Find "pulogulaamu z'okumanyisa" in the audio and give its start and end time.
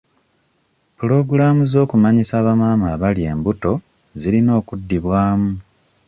0.95-2.35